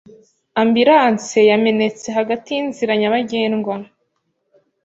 Ambulanse 0.61 1.39
yamenetse 1.51 2.07
hagati 2.17 2.49
yinzira 2.55 2.93
nyabagendwa. 2.99 3.75